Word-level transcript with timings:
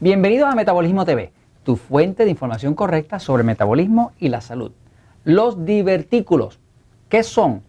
Bienvenidos 0.00 0.48
a 0.48 0.54
Metabolismo 0.54 1.04
TV, 1.04 1.32
tu 1.64 1.74
fuente 1.74 2.24
de 2.24 2.30
información 2.30 2.74
correcta 2.74 3.18
sobre 3.18 3.42
metabolismo 3.42 4.12
y 4.20 4.28
la 4.28 4.40
salud. 4.40 4.70
Los 5.24 5.64
divertículos, 5.64 6.60
¿qué 7.08 7.24
son? 7.24 7.62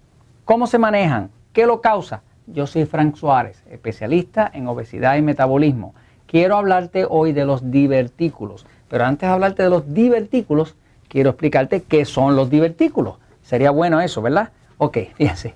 ¿Cómo 0.45 0.67
se 0.67 0.77
manejan? 0.77 1.31
¿Qué 1.53 1.65
lo 1.65 1.81
causa? 1.81 2.21
Yo 2.45 2.67
soy 2.67 2.85
Frank 2.85 3.15
Suárez, 3.15 3.63
especialista 3.71 4.47
en 4.53 4.67
obesidad 4.67 5.17
y 5.17 5.23
metabolismo. 5.23 5.95
Quiero 6.27 6.55
hablarte 6.55 7.07
hoy 7.09 7.31
de 7.31 7.45
los 7.45 7.71
divertículos, 7.71 8.67
pero 8.89 9.05
antes 9.05 9.27
de 9.27 9.33
hablarte 9.33 9.63
de 9.63 9.71
los 9.71 9.91
divertículos, 9.91 10.75
quiero 11.07 11.31
explicarte 11.31 11.81
qué 11.81 12.05
son 12.05 12.35
los 12.35 12.51
divertículos. 12.51 13.17
Sería 13.41 13.71
bueno 13.71 14.01
eso, 14.01 14.21
¿verdad? 14.21 14.51
Ok, 14.77 14.99
fíjense. 15.15 15.55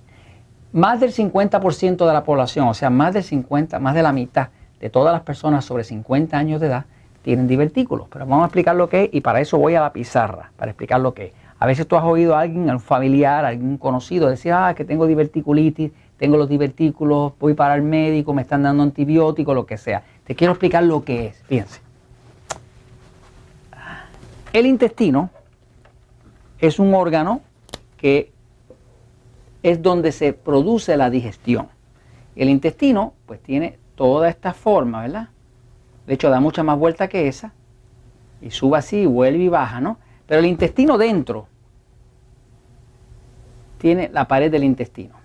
Más 0.71 0.99
del 0.99 1.13
50% 1.13 2.08
de 2.08 2.13
la 2.13 2.23
población, 2.23 2.67
o 2.67 2.73
sea, 2.73 2.90
más 2.90 3.13
del 3.13 3.23
50, 3.23 3.77
más 3.77 3.94
de 3.94 4.02
la 4.02 4.12
mitad 4.12 4.49
de 4.84 4.90
todas 4.90 5.14
las 5.14 5.22
personas 5.22 5.64
sobre 5.64 5.86
50 5.86 6.38
años 6.38 6.60
de 6.60 6.68
edad 6.68 6.86
tienen 7.22 7.48
divertículos. 7.48 8.08
Pero 8.10 8.26
vamos 8.26 8.44
a 8.44 8.48
explicar 8.48 8.76
lo 8.76 8.90
que 8.90 9.06
es 9.06 9.09
y 9.14 9.22
para 9.22 9.40
eso 9.40 9.58
voy 9.58 9.76
a 9.76 9.80
la 9.80 9.94
pizarra, 9.94 10.52
para 10.58 10.72
explicar 10.72 11.00
lo 11.00 11.14
que 11.14 11.28
es. 11.28 11.32
A 11.58 11.66
veces 11.66 11.88
tú 11.88 11.96
has 11.96 12.04
oído 12.04 12.36
a 12.36 12.42
alguien, 12.42 12.70
a 12.70 12.73
un 12.73 12.82
familiar, 12.82 13.46
a 13.46 13.48
algún 13.48 13.78
conocido 13.78 14.28
decir, 14.28 14.52
ah, 14.52 14.73
que 14.76 14.84
tengo 14.84 15.08
diverticulitis, 15.08 15.94
tengo 16.18 16.36
los 16.36 16.50
divertículos, 16.50 17.32
voy 17.40 17.54
para 17.54 17.76
el 17.76 17.82
médico, 17.82 18.34
me 18.34 18.42
están 18.42 18.64
dando 18.64 18.84
antibióticos, 18.84 19.56
lo 19.56 19.66
que 19.66 19.78
sea. 19.78 20.04
Te 20.26 20.36
quiero 20.36 20.52
explicar 20.52 20.84
lo 20.84 21.02
que 21.06 21.28
es. 21.28 21.42
Fíjense. 21.44 21.80
El 24.52 24.66
intestino 24.66 25.30
es 26.59 26.78
un 26.78 26.94
órgano 26.94 27.40
que 27.95 28.34
es 29.64 29.81
donde 29.81 30.12
se 30.12 30.34
produce 30.34 30.97
la 30.97 31.09
digestión. 31.09 31.70
El 32.36 32.50
intestino 32.50 33.14
pues 33.25 33.40
tiene 33.40 33.78
toda 33.95 34.30
esta 34.30 34.53
forma, 34.53 35.02
¿verdad? 35.02 35.30
De 36.08 36.13
hecho 36.13 36.30
da 36.30 36.39
mucha 36.39 36.63
más 36.63 36.77
vuelta 36.77 37.08
que 37.08 37.27
esa 37.27 37.53
y 38.41 38.52
sube 38.52 38.77
así, 38.77 39.05
vuelve 39.05 39.44
y 39.44 39.50
baja, 39.50 39.80
¿no? 39.80 39.97
Pero 40.27 40.39
el 40.39 40.45
intestino 40.45 40.97
dentro 40.97 41.47
tiene 43.77 44.09
la 44.11 44.27
pared 44.27 44.52
del 44.52 44.63
intestino. 44.63 45.16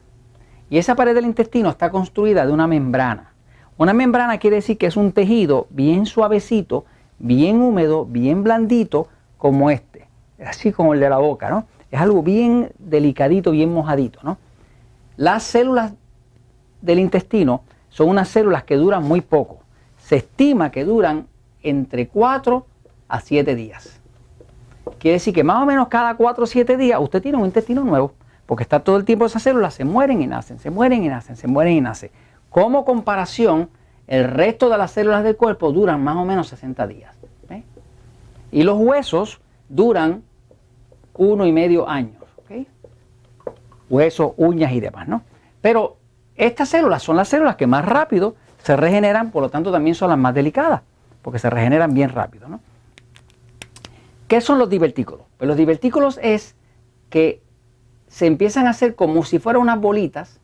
Y 0.71 0.79
esa 0.79 0.95
pared 0.95 1.15
del 1.15 1.25
intestino 1.25 1.71
está 1.71 1.91
construida 1.91 2.47
de 2.47 2.53
una 2.53 2.67
membrana. 2.67 3.33
Una 3.77 3.95
membrana 3.95 4.39
quiere 4.39 4.57
decir 4.57 4.77
que 4.77 4.87
es 4.87 4.97
un 4.97 5.13
tejido 5.13 5.67
bien 5.71 6.07
suavecito, 6.07 6.85
bien 7.19 7.61
húmedo, 7.61 8.05
bien 8.05 8.43
blandito, 8.43 9.09
como 9.39 9.71
este. 9.71 10.09
Así 10.45 10.73
como 10.73 10.95
el 10.95 11.01
de 11.01 11.09
la 11.09 11.19
boca, 11.19 11.49
¿no? 11.49 11.67
Es 11.91 12.01
algo 12.01 12.23
bien 12.23 12.71
delicadito, 12.79 13.53
bien 13.53 13.73
mojadito, 13.73 14.21
¿no? 14.23 14.37
Las 15.17 15.45
células 15.45 15.95
del 16.83 16.99
intestino 16.99 17.63
son 17.91 18.09
unas 18.09 18.29
células 18.29 18.65
que 18.65 18.77
duran 18.77 19.03
muy 19.03 19.21
poco. 19.21 19.61
Se 19.99 20.17
estima 20.17 20.71
que 20.71 20.85
duran 20.85 21.27
entre 21.63 22.09
4 22.09 22.67
a 23.09 23.21
7 23.21 23.55
días. 23.55 24.01
Quiere 24.99 25.15
decir 25.15 25.35
que 25.35 25.45
más 25.45 25.63
o 25.63 25.67
menos 25.67 25.89
cada 25.89 26.15
4 26.17 26.45
o 26.45 26.47
7 26.47 26.77
días 26.77 27.01
usted 27.01 27.23
tiene 27.23 27.39
un 27.39 27.47
intestino 27.47 27.85
nuevo, 27.85 28.13
porque 28.47 28.63
está 28.63 28.81
todo 28.81 28.97
el 28.97 29.05
tiempo 29.05 29.27
esas 29.27 29.43
células 29.43 29.75
se 29.75 29.85
mueren 29.85 30.23
y 30.23 30.27
nacen, 30.27 30.59
se 30.59 30.71
mueren 30.71 31.05
y 31.05 31.09
nacen, 31.09 31.37
se 31.37 31.47
mueren 31.47 31.75
y 31.75 31.81
nacen. 31.81 32.11
Como 32.51 32.85
comparación, 32.85 33.69
el 34.07 34.25
resto 34.25 34.71
de 34.71 34.79
las 34.79 34.93
células 34.93 35.23
del 35.23 35.37
cuerpo 35.37 35.71
duran 35.73 36.03
más 36.03 36.17
o 36.17 36.25
menos 36.25 36.49
60 36.49 36.87
días. 36.87 37.15
Y 38.51 38.63
los 38.63 38.79
huesos 38.79 39.41
duran 39.69 40.23
uno 41.15 41.45
y 41.45 41.53
medio 41.53 41.89
años. 41.89 42.15
Huesos, 43.91 44.33
uñas 44.37 44.73
y 44.73 44.81
demás, 44.81 45.09
¿no? 45.09 45.23
Pero 45.61 45.97
estas 46.39 46.71
células 46.71 47.03
son 47.03 47.17
las 47.17 47.29
células 47.29 47.57
que 47.57 47.67
más 47.67 47.85
rápido 47.85 48.37
se 48.63 48.77
regeneran, 48.77 49.31
por 49.31 49.43
lo 49.43 49.51
tanto 49.51 49.71
también 49.71 49.95
son 49.95 50.09
las 50.09 50.19
más 50.19 50.35
delicadas, 50.35 50.83
porque 51.21 51.39
se 51.39 51.51
regeneran 51.51 51.93
bien 51.93 52.11
rápido, 52.11 52.49
¿no? 52.49 52.61
¿Qué 54.29 54.41
son 54.41 54.59
los 54.59 54.71
divertículos? 54.71 55.27
Pues 55.37 55.49
los 55.49 55.57
divertículos 55.57 56.19
es 56.23 56.55
que 57.11 57.43
se 58.09 58.27
empiezan 58.27 58.67
a 58.67 58.71
hacer 58.71 58.95
como 58.95 59.25
si 59.25 59.39
fueran 59.39 59.63
unas 59.63 59.81
bolitas 59.81 60.39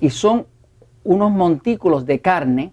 y 0.00 0.10
son 0.10 0.46
unos 1.04 1.30
montículos 1.30 2.06
de 2.06 2.20
carne 2.20 2.72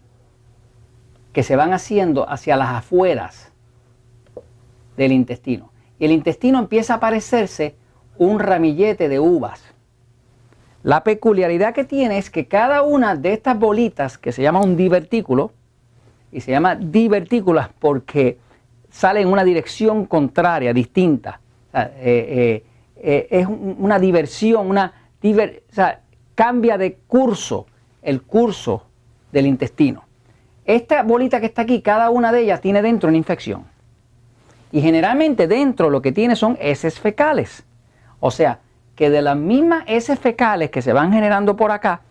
que 1.34 1.44
se 1.44 1.56
van 1.56 1.74
haciendo 1.74 2.30
hacia 2.30 2.56
las 2.56 2.70
afueras 2.70 3.52
del 4.98 5.12
intestino. 5.12 5.72
Y 6.00 6.06
el 6.06 6.12
intestino 6.12 6.60
empieza 6.60 6.96
a 6.96 7.00
parecerse 7.00 7.76
un 8.18 8.40
ramillete 8.40 9.08
de 9.08 9.20
uvas. 9.20 9.62
La 10.84 11.04
peculiaridad 11.04 11.74
que 11.74 11.84
tiene 11.84 12.18
es 12.18 12.30
que 12.30 12.48
cada 12.48 12.82
una 12.82 13.16
de 13.16 13.34
estas 13.34 13.58
bolitas, 13.58 14.18
que 14.18 14.32
se 14.32 14.42
llama 14.42 14.62
un 14.62 14.76
divertículo, 14.76 15.52
y 16.32 16.42
se 16.42 16.52
llama 16.52 16.76
divertículas 16.76 17.70
porque 17.80 18.38
sale 18.90 19.22
en 19.22 19.28
una 19.28 19.44
dirección 19.44 20.06
contraria, 20.06 20.74
distinta. 20.74 21.40
Eh, 21.74 21.84
eh, 22.02 22.64
eh, 22.98 23.28
es 23.30 23.48
una 23.48 24.00
diversión, 24.00 24.70
una 24.70 24.94
cambia 26.36 26.78
de 26.78 26.96
curso 27.08 27.68
el 28.02 28.24
curso 28.24 28.86
del 29.32 29.46
intestino. 29.46 30.04
Esta 30.66 31.04
bolita 31.04 31.40
que 31.40 31.48
está 31.48 31.64
aquí, 31.64 31.82
cada 31.82 32.10
una 32.10 32.32
de 32.32 32.42
ellas 32.42 32.62
tiene 32.62 32.82
dentro 32.82 33.10
una 33.10 33.18
infección. 33.18 33.66
Y 34.72 34.82
generalmente 34.82 35.48
dentro 35.48 35.90
lo 35.90 36.02
que 36.02 36.12
tiene 36.12 36.36
son 36.36 36.58
heces 36.62 37.00
fecales. 37.00 37.64
O 38.20 38.32
sea, 38.32 38.60
que 38.96 39.10
de 39.10 39.22
las 39.22 39.38
mismas 39.38 39.84
heces 39.88 40.20
fecales 40.20 40.70
que 40.70 40.82
se 40.82 40.94
van 40.94 41.12
generando 41.12 41.56
por 41.56 41.72
acá, 41.72 42.02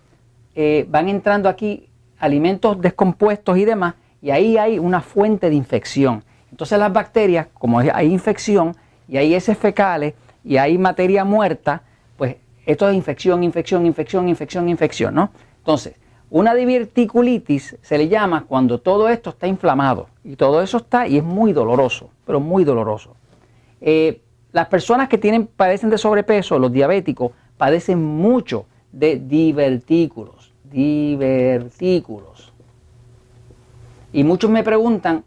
eh, 0.54 0.86
van 0.88 1.08
entrando 1.08 1.48
aquí 1.48 1.88
alimentos 2.18 2.80
descompuestos 2.80 3.56
y 3.58 3.64
demás, 3.64 3.94
y 4.22 4.30
ahí 4.30 4.58
hay 4.58 4.78
una 4.78 5.00
fuente 5.00 5.48
de 5.48 5.56
infección. 5.56 6.24
Entonces 6.50 6.78
las 6.78 6.92
bacterias, 6.92 7.46
como 7.54 7.78
hay 7.78 8.12
infección 8.12 8.76
y 9.08 9.16
hay 9.16 9.34
heces 9.34 9.56
fecales 9.56 10.14
y 10.44 10.56
hay 10.56 10.76
materia 10.78 11.24
muerta, 11.24 11.82
pues 12.16 12.36
esto 12.66 12.88
es 12.88 12.94
infección, 12.94 13.42
infección, 13.42 13.86
infección, 13.86 14.28
infección, 14.28 14.68
infección, 14.68 15.14
¿no? 15.14 15.30
Entonces, 15.58 15.94
una 16.30 16.54
diverticulitis 16.54 17.76
se 17.82 17.98
le 17.98 18.08
llama 18.08 18.44
cuando 18.46 18.78
todo 18.78 19.08
esto 19.08 19.30
está 19.30 19.46
inflamado 19.46 20.08
y 20.22 20.36
todo 20.36 20.62
eso 20.62 20.76
está 20.76 21.08
y 21.08 21.16
es 21.16 21.24
muy 21.24 21.52
doloroso, 21.52 22.10
pero 22.24 22.38
muy 22.40 22.64
doloroso. 22.64 23.16
Eh, 23.80 24.20
las 24.52 24.66
personas 24.68 25.08
que 25.08 25.18
tienen, 25.18 25.46
padecen 25.46 25.90
de 25.90 25.98
sobrepeso, 25.98 26.58
los 26.58 26.72
diabéticos, 26.72 27.32
padecen 27.56 28.02
mucho 28.02 28.66
de 28.92 29.16
divertículos, 29.16 30.52
divertículos. 30.64 32.52
Y 34.12 34.24
muchos 34.24 34.50
me 34.50 34.64
preguntan, 34.64 35.24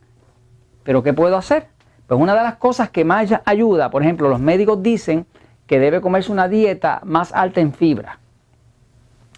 ¿pero 0.83 1.03
qué 1.03 1.13
puedo 1.13 1.37
hacer? 1.37 1.67
Pues 2.07 2.19
una 2.19 2.35
de 2.35 2.43
las 2.43 2.55
cosas 2.55 2.89
que 2.89 3.05
más 3.05 3.31
ayuda, 3.45 3.89
por 3.89 4.03
ejemplo, 4.03 4.27
los 4.27 4.39
médicos 4.39 4.83
dicen 4.83 5.25
que 5.67 5.79
debe 5.79 6.01
comerse 6.01 6.31
una 6.31 6.49
dieta 6.49 7.01
más 7.05 7.31
alta 7.31 7.61
en 7.61 7.73
fibra. 7.73 8.19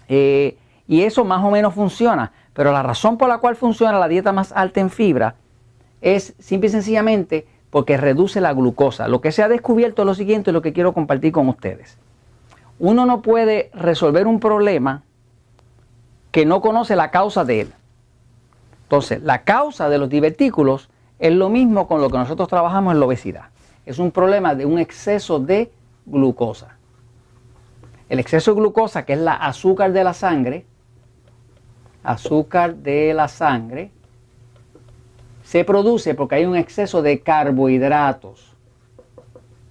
Eh, 0.08 0.56
y 0.88 1.02
eso 1.02 1.24
más 1.24 1.44
o 1.44 1.50
menos 1.50 1.74
funciona. 1.74 2.32
Pero 2.52 2.72
la 2.72 2.82
razón 2.82 3.18
por 3.18 3.28
la 3.28 3.38
cual 3.38 3.54
funciona 3.54 3.98
la 3.98 4.08
dieta 4.08 4.32
más 4.32 4.52
alta 4.52 4.80
en 4.80 4.90
fibra 4.90 5.36
es 6.00 6.34
simple 6.38 6.68
y 6.68 6.72
sencillamente 6.72 7.46
porque 7.76 7.98
reduce 7.98 8.40
la 8.40 8.54
glucosa. 8.54 9.06
Lo 9.06 9.20
que 9.20 9.32
se 9.32 9.42
ha 9.42 9.50
descubierto 9.50 10.00
es 10.00 10.06
lo 10.06 10.14
siguiente, 10.14 10.50
lo 10.50 10.62
que 10.62 10.72
quiero 10.72 10.94
compartir 10.94 11.30
con 11.30 11.46
ustedes. 11.46 11.98
Uno 12.78 13.04
no 13.04 13.20
puede 13.20 13.68
resolver 13.74 14.26
un 14.26 14.40
problema 14.40 15.02
que 16.30 16.46
no 16.46 16.62
conoce 16.62 16.96
la 16.96 17.10
causa 17.10 17.44
de 17.44 17.60
él. 17.60 17.72
Entonces, 18.84 19.22
la 19.22 19.42
causa 19.42 19.90
de 19.90 19.98
los 19.98 20.08
divertículos 20.08 20.88
es 21.18 21.34
lo 21.34 21.50
mismo 21.50 21.86
con 21.86 22.00
lo 22.00 22.08
que 22.08 22.16
nosotros 22.16 22.48
trabajamos 22.48 22.94
en 22.94 23.00
la 23.00 23.04
obesidad. 23.04 23.50
Es 23.84 23.98
un 23.98 24.10
problema 24.10 24.54
de 24.54 24.64
un 24.64 24.78
exceso 24.78 25.38
de 25.38 25.70
glucosa. 26.06 26.78
El 28.08 28.20
exceso 28.20 28.54
de 28.54 28.60
glucosa, 28.60 29.04
que 29.04 29.12
es 29.12 29.18
la 29.18 29.34
azúcar 29.34 29.92
de 29.92 30.02
la 30.02 30.14
sangre, 30.14 30.64
azúcar 32.02 32.76
de 32.76 33.12
la 33.12 33.28
sangre 33.28 33.90
se 35.46 35.64
produce 35.64 36.16
porque 36.16 36.34
hay 36.34 36.44
un 36.44 36.56
exceso 36.56 37.02
de 37.02 37.20
carbohidratos, 37.20 38.56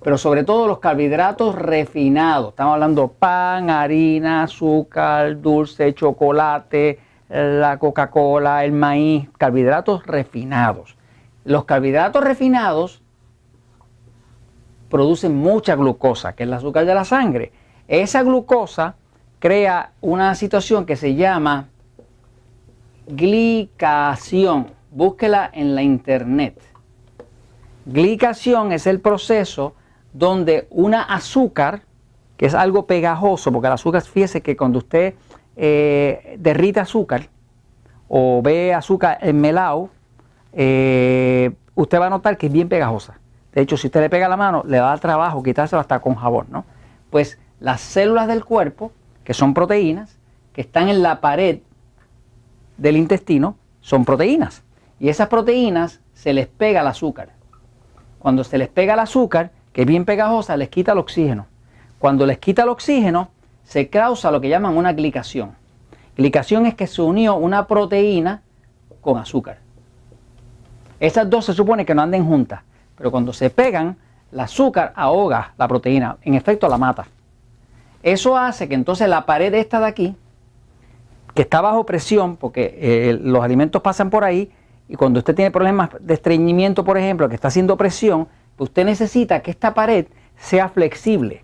pero 0.02 0.18
sobre 0.18 0.46
todo 0.46 0.70
los 0.70 0.80
carbohidratos 0.80 1.54
refinados. 1.54 2.52
Estamos 2.52 2.76
hablando 2.76 3.10
pan, 3.10 3.70
harina, 3.70 4.44
azúcar, 4.44 5.42
dulce, 5.42 5.94
chocolate, 5.94 7.00
la 7.28 7.78
Coca-Cola, 7.78 8.64
el 8.64 8.72
maíz, 8.72 9.28
carbohidratos 9.38 10.08
refinados. 10.08 10.96
Los 11.44 11.66
carbohidratos 11.66 12.24
refinados 12.24 13.02
producen 14.88 15.36
mucha 15.36 15.76
glucosa, 15.76 16.36
que 16.36 16.44
es 16.44 16.48
el 16.48 16.54
azúcar 16.54 16.86
de 16.86 16.94
la 16.94 17.04
sangre. 17.04 17.52
Esa 17.90 18.24
glucosa 18.24 18.96
crea 19.40 19.92
una 20.00 20.36
situación 20.36 20.86
que 20.86 20.96
se 20.96 21.16
llama 21.16 21.68
glicación. 23.08 24.68
Búsquela 24.96 25.50
en 25.52 25.76
la 25.76 25.84
internet. 25.84 26.58
Glicación 27.86 28.72
es 28.72 28.88
el 28.88 29.02
proceso 29.02 29.76
donde 30.14 30.68
una 30.70 31.04
azúcar, 31.04 31.82
que 32.38 32.46
es 32.46 32.54
algo 32.54 32.86
pegajoso, 32.86 33.52
porque 33.52 33.68
el 33.68 33.74
azúcar, 33.74 34.02
fíjese 34.04 34.40
que 34.40 34.56
cuando 34.56 34.78
usted 34.78 35.16
eh, 35.58 36.38
derrite 36.40 36.80
azúcar, 36.80 37.28
o 38.08 38.42
ve 38.42 38.74
azúcar 38.74 39.18
en 39.20 39.42
melao, 39.42 39.90
eh, 40.54 41.52
usted 41.76 42.00
va 42.00 42.08
a 42.08 42.10
notar 42.10 42.38
que 42.38 42.48
es 42.48 42.54
bien 42.54 42.70
pegajosa. 42.70 43.20
De 43.54 43.64
hecho, 43.64 43.76
si 43.76 43.88
usted 43.88 44.00
le 44.00 44.10
pega 44.10 44.30
la 44.30 44.38
mano, 44.38 44.64
le 44.66 44.80
va 44.80 44.86
a 44.86 44.90
dar 44.92 45.02
trabajo 45.02 45.44
quitárselo 45.44 45.82
hasta 45.82 46.00
con 46.00 46.16
jabón, 46.16 46.48
¿no? 46.50 46.64
Pues 47.10 47.38
las 47.60 47.82
células 47.82 48.30
del 48.30 48.46
cuerpo, 48.46 48.94
que 49.26 49.34
son 49.34 49.54
proteínas, 49.54 50.18
que 50.54 50.62
están 50.62 50.88
en 50.88 51.04
la 51.04 51.20
pared 51.20 51.60
del 52.78 52.96
intestino, 52.96 53.58
son 53.82 54.06
proteínas. 54.06 54.64
Y 55.00 55.10
esas 55.10 55.28
proteínas 55.28 56.00
se 56.14 56.34
les 56.34 56.48
pega 56.48 56.82
el 56.82 56.88
azúcar. 56.88 57.30
Cuando 58.20 58.44
se 58.44 58.58
les 58.58 58.70
pega 58.70 58.94
el 58.94 59.00
azúcar, 59.00 59.52
que 59.74 59.82
es 59.82 59.88
bien 59.88 60.06
pegajosa, 60.06 60.58
les 60.58 60.70
quita 60.70 60.94
el 60.94 60.98
oxígeno. 60.98 61.48
Cuando 62.00 62.26
les 62.26 62.40
quita 62.40 62.64
el 62.64 62.70
oxígeno, 62.70 63.30
se 63.64 63.90
causa 63.90 64.32
lo 64.32 64.40
que 64.40 64.50
llaman 64.50 64.78
una 64.78 64.94
glicación. 64.94 65.56
Glicación 66.16 66.66
es 66.66 66.76
que 66.76 66.88
se 66.88 67.02
unió 67.02 67.36
una 67.36 67.68
proteína 67.68 68.42
con 69.02 69.18
azúcar. 69.18 69.60
Esas 71.00 71.30
dos 71.30 71.46
se 71.46 71.54
supone 71.54 71.86
que 71.86 71.94
no 71.94 72.02
anden 72.02 72.26
juntas, 72.26 72.62
pero 72.98 73.12
cuando 73.12 73.34
se 73.34 73.50
pegan, 73.50 73.98
el 74.32 74.40
azúcar 74.40 74.94
ahoga 74.96 75.54
la 75.58 75.68
proteína, 75.68 76.18
en 76.22 76.36
efecto 76.36 76.70
la 76.70 76.78
mata. 76.78 77.06
Eso 78.02 78.38
hace 78.38 78.70
que 78.70 78.76
entonces 78.76 79.10
la 79.10 79.26
pared 79.26 79.54
esta 79.54 79.80
de 79.80 79.88
aquí, 79.88 80.16
que 81.34 81.42
está 81.42 81.60
bajo 81.60 81.86
presión, 81.86 82.38
porque 82.38 82.78
eh, 82.80 83.20
los 83.22 83.44
alimentos 83.44 83.82
pasan 83.82 84.10
por 84.10 84.24
ahí, 84.24 84.52
y 84.88 84.96
cuando 84.96 85.20
usted 85.20 85.36
tiene 85.36 85.52
problemas 85.52 85.90
de 86.00 86.14
estreñimiento, 86.14 86.84
por 86.84 86.98
ejemplo, 86.98 87.28
que 87.28 87.36
está 87.36 87.48
haciendo 87.48 87.76
presión, 87.78 88.28
pues 88.56 88.70
usted 88.70 88.86
necesita 88.86 89.42
que 89.42 89.52
esta 89.52 89.74
pared 89.74 90.06
sea 90.38 90.70
flexible. 90.70 91.44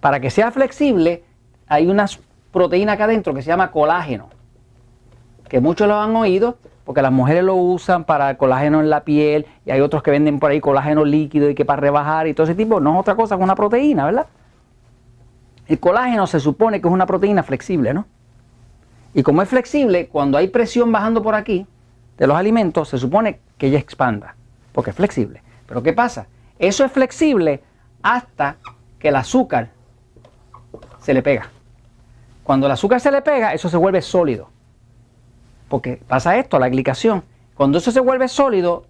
Para 0.00 0.20
que 0.20 0.30
sea 0.30 0.50
flexible, 0.50 1.24
hay 1.68 1.86
una 1.86 2.06
proteína 2.52 2.92
acá 2.92 3.04
adentro 3.04 3.32
que 3.32 3.42
se 3.42 3.48
llama 3.48 3.70
colágeno, 3.70 4.28
que 5.48 5.60
muchos 5.60 5.88
lo 5.88 5.98
han 5.98 6.14
oído 6.16 6.58
porque 6.84 7.00
las 7.00 7.12
mujeres 7.12 7.44
lo 7.44 7.54
usan 7.54 8.04
para 8.04 8.36
colágeno 8.36 8.80
en 8.80 8.90
la 8.90 9.04
piel 9.04 9.46
y 9.64 9.70
hay 9.70 9.80
otros 9.80 10.02
que 10.02 10.10
venden 10.10 10.40
por 10.40 10.50
ahí 10.50 10.60
colágeno 10.60 11.04
líquido 11.04 11.48
y 11.48 11.54
que 11.54 11.64
para 11.64 11.80
rebajar 11.80 12.26
y 12.26 12.34
todo 12.34 12.44
ese 12.44 12.54
tipo, 12.54 12.80
no 12.80 12.94
es 12.94 13.00
otra 13.00 13.14
cosa 13.14 13.36
que 13.36 13.42
una 13.42 13.54
proteína, 13.54 14.04
¿verdad? 14.04 14.26
El 15.68 15.78
colágeno 15.78 16.26
se 16.26 16.40
supone 16.40 16.80
que 16.80 16.88
es 16.88 16.92
una 16.92 17.06
proteína 17.06 17.42
flexible, 17.44 17.94
¿no? 17.94 18.06
Y 19.14 19.22
como 19.22 19.42
es 19.42 19.48
flexible, 19.48 20.08
cuando 20.08 20.38
hay 20.38 20.48
presión 20.48 20.90
bajando 20.90 21.22
por 21.22 21.34
aquí 21.34 21.66
de 22.18 22.26
los 22.26 22.36
alimentos, 22.36 22.88
se 22.88 22.98
supone 22.98 23.40
que 23.58 23.68
ella 23.68 23.78
expanda, 23.78 24.34
porque 24.72 24.90
es 24.90 24.96
flexible. 24.96 25.42
Pero 25.66 25.82
¿qué 25.82 25.92
pasa? 25.92 26.26
Eso 26.58 26.84
es 26.84 26.92
flexible 26.92 27.62
hasta 28.02 28.56
que 28.98 29.08
el 29.08 29.16
azúcar 29.16 29.70
se 31.00 31.14
le 31.14 31.22
pega. 31.22 31.48
Cuando 32.44 32.66
el 32.66 32.72
azúcar 32.72 33.00
se 33.00 33.10
le 33.10 33.22
pega, 33.22 33.52
eso 33.54 33.68
se 33.68 33.76
vuelve 33.76 34.02
sólido. 34.02 34.48
Porque 35.68 36.00
pasa 36.06 36.36
esto, 36.36 36.58
la 36.58 36.68
glicación. 36.68 37.22
Cuando 37.54 37.78
eso 37.78 37.90
se 37.90 38.00
vuelve 38.00 38.28
sólido 38.28 38.84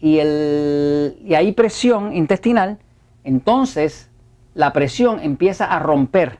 y, 0.00 0.18
el, 0.18 1.18
y 1.24 1.34
hay 1.34 1.52
presión 1.52 2.14
intestinal, 2.14 2.78
entonces 3.24 4.10
la 4.54 4.72
presión 4.72 5.20
empieza 5.20 5.66
a 5.66 5.78
romper 5.78 6.38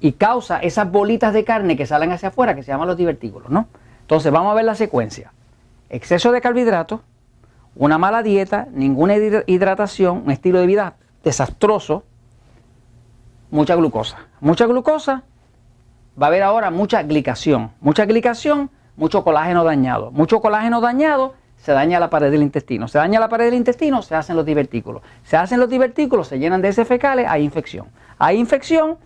y 0.00 0.12
causa 0.12 0.58
esas 0.58 0.90
bolitas 0.90 1.32
de 1.32 1.44
carne 1.44 1.76
que 1.76 1.86
salen 1.86 2.12
hacia 2.12 2.28
afuera, 2.28 2.54
que 2.54 2.62
se 2.62 2.70
llaman 2.70 2.88
los 2.88 2.96
divertículos, 2.96 3.50
¿no? 3.50 3.68
Entonces 4.08 4.32
vamos 4.32 4.52
a 4.52 4.54
ver 4.54 4.64
la 4.64 4.74
secuencia. 4.74 5.34
Exceso 5.90 6.32
de 6.32 6.40
carbohidratos, 6.40 7.00
una 7.76 7.98
mala 7.98 8.22
dieta, 8.22 8.66
ninguna 8.72 9.14
hidratación, 9.16 10.22
un 10.24 10.30
estilo 10.30 10.60
de 10.60 10.66
vida 10.66 10.94
desastroso, 11.22 12.04
mucha 13.50 13.76
glucosa. 13.76 14.16
Mucha 14.40 14.64
glucosa, 14.64 15.24
va 16.18 16.24
a 16.24 16.28
haber 16.28 16.42
ahora 16.42 16.70
mucha 16.70 17.02
glicación. 17.02 17.72
Mucha 17.82 18.06
glicación, 18.06 18.70
mucho 18.96 19.24
colágeno 19.24 19.62
dañado. 19.62 20.10
Mucho 20.10 20.40
colágeno 20.40 20.80
dañado, 20.80 21.34
se 21.58 21.72
daña 21.72 22.00
la 22.00 22.08
pared 22.08 22.30
del 22.30 22.40
intestino. 22.40 22.88
Se 22.88 22.96
daña 22.96 23.20
la 23.20 23.28
pared 23.28 23.44
del 23.44 23.56
intestino, 23.56 24.00
se 24.00 24.14
hacen 24.14 24.36
los 24.36 24.46
divertículos. 24.46 25.02
Se 25.22 25.36
hacen 25.36 25.60
los 25.60 25.68
divertículos, 25.68 26.28
se 26.28 26.38
llenan 26.38 26.62
de 26.62 26.68
heces 26.68 26.88
fecales, 26.88 27.26
hay 27.28 27.44
infección. 27.44 27.88
Hay 28.16 28.38
infección, 28.38 28.96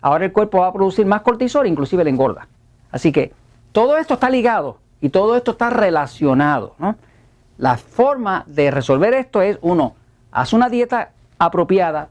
ahora 0.00 0.24
el 0.24 0.30
cuerpo 0.30 0.60
va 0.60 0.68
a 0.68 0.72
producir 0.72 1.04
más 1.04 1.22
cortisol, 1.22 1.66
inclusive 1.66 2.04
le 2.04 2.10
engorda. 2.10 2.46
Así 2.92 3.10
que 3.10 3.32
todo 3.72 3.96
esto 3.96 4.14
está 4.14 4.30
ligado 4.30 4.78
y 5.00 5.08
todo 5.08 5.36
esto 5.36 5.52
está 5.52 5.70
relacionado. 5.70 6.74
La 7.58 7.76
forma 7.76 8.44
de 8.46 8.70
resolver 8.70 9.14
esto 9.14 9.42
es, 9.42 9.58
uno, 9.62 9.94
haz 10.30 10.52
una 10.52 10.68
dieta 10.68 11.10
apropiada, 11.38 12.08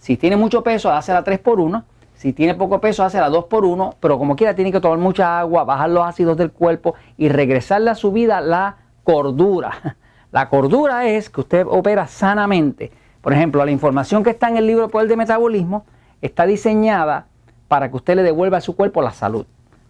si 0.00 0.16
tiene 0.16 0.36
mucho 0.36 0.62
peso, 0.62 0.90
hace 0.90 1.12
la 1.12 1.22
3 1.22 1.38
por 1.38 1.60
1. 1.60 1.84
Si 2.14 2.32
tiene 2.32 2.54
poco 2.54 2.80
peso, 2.80 3.04
hace 3.04 3.20
la 3.20 3.28
2 3.28 3.44
por 3.44 3.66
1. 3.66 3.96
Pero 4.00 4.18
como 4.18 4.34
quiera, 4.34 4.54
tiene 4.54 4.72
que 4.72 4.80
tomar 4.80 4.98
mucha 4.98 5.38
agua, 5.38 5.64
bajar 5.64 5.90
los 5.90 6.06
ácidos 6.06 6.38
del 6.38 6.50
cuerpo 6.50 6.94
y 7.18 7.28
regresarle 7.28 7.90
a 7.90 7.94
su 7.94 8.10
vida 8.10 8.40
la 8.40 8.76
cordura. 9.04 9.96
La 10.32 10.48
cordura 10.48 11.08
es 11.08 11.28
que 11.28 11.40
usted 11.40 11.66
opera 11.68 12.06
sanamente. 12.06 12.92
Por 13.20 13.32
ejemplo, 13.32 13.64
la 13.64 13.72
información 13.72 14.22
que 14.22 14.30
está 14.30 14.48
en 14.48 14.58
el 14.58 14.66
libro 14.68 14.88
Poder 14.88 15.08
de 15.08 15.16
Metabolismo 15.16 15.84
está 16.22 16.46
diseñada 16.46 17.26
para 17.66 17.90
que 17.90 17.96
usted 17.96 18.14
le 18.14 18.22
devuelva 18.22 18.58
a 18.58 18.60
su 18.60 18.76
cuerpo 18.76 19.02
la 19.02 19.10
salud. 19.10 19.44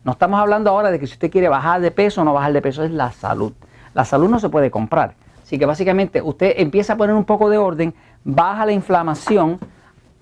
No 0.04 0.12
estamos 0.12 0.40
hablando 0.40 0.70
ahora 0.70 0.90
de 0.90 0.98
que 0.98 1.06
si 1.06 1.14
usted 1.14 1.30
quiere 1.30 1.48
bajar 1.48 1.80
de 1.80 1.90
peso 1.90 2.22
o 2.22 2.24
no 2.24 2.32
bajar 2.32 2.52
de 2.52 2.62
peso, 2.62 2.82
es 2.84 2.90
la 2.90 3.12
salud. 3.12 3.52
La 3.92 4.04
salud 4.04 4.30
no 4.30 4.38
se 4.38 4.48
puede 4.48 4.70
comprar. 4.70 5.14
Así 5.42 5.58
que 5.58 5.66
básicamente 5.66 6.22
usted 6.22 6.54
empieza 6.56 6.94
a 6.94 6.96
poner 6.96 7.14
un 7.14 7.24
poco 7.24 7.50
de 7.50 7.58
orden, 7.58 7.92
baja 8.24 8.64
la 8.64 8.72
inflamación, 8.72 9.58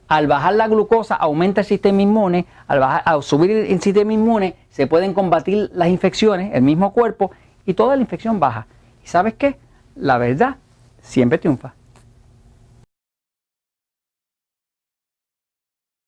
al 0.09 0.27
bajar 0.27 0.55
la 0.55 0.67
glucosa 0.69 1.15
aumenta 1.15 1.61
el 1.61 1.67
sistema 1.67 2.01
inmune, 2.01 2.47
al, 2.67 3.23
subir 3.23 3.51
el 3.51 3.81
sistema 3.81 4.13
inmune 4.13 4.57
se 4.71 4.87
pueden 4.87 5.13
combatir 5.13 5.71
las 5.75 5.89
infecciones, 5.89 6.55
el 6.55 6.63
mismo 6.63 6.93
cuerpo, 6.93 7.31
y 7.67 7.75
toda 7.75 7.95
la 7.95 8.01
infección 8.01 8.41
baja. 8.41 8.67
¿Y 9.05 9.07
sabes 9.07 9.35
qué? 9.35 9.59
La 9.95 10.17
verdad 10.17 10.57
siempre 11.03 11.39
triunfa. 11.39 11.75